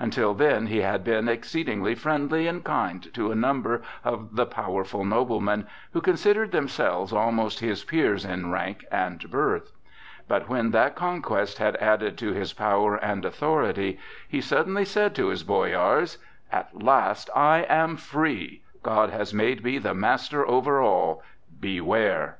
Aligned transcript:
Until 0.00 0.34
then 0.34 0.66
he 0.66 0.78
had 0.80 1.04
been 1.04 1.28
exceedingly 1.28 1.94
friendly 1.94 2.48
and 2.48 2.64
kind 2.64 3.14
to 3.14 3.30
a 3.30 3.36
number 3.36 3.82
of 4.04 4.34
the 4.34 4.44
powerful 4.44 5.04
noblemen, 5.04 5.64
who 5.92 6.00
considered 6.00 6.50
themselves 6.50 7.12
almost 7.12 7.60
his 7.60 7.84
peers 7.84 8.24
in 8.24 8.50
rank 8.50 8.84
and 8.90 9.30
birth. 9.30 9.70
But 10.26 10.48
when 10.48 10.72
that 10.72 10.96
conquest 10.96 11.58
had 11.58 11.76
added 11.76 12.18
to 12.18 12.32
his 12.32 12.52
power 12.52 12.96
and 12.96 13.24
authority, 13.24 14.00
he 14.28 14.40
suddenly 14.40 14.84
said 14.84 15.14
to 15.14 15.28
his 15.28 15.44
boyars: 15.44 16.18
"At 16.50 16.82
last 16.82 17.30
I 17.32 17.58
am 17.68 17.94
free! 17.96 18.62
God 18.82 19.10
has 19.10 19.32
made 19.32 19.62
me 19.62 19.78
the 19.78 19.94
master 19.94 20.44
over 20.44 20.80
all. 20.80 21.22
Beware!" 21.60 22.38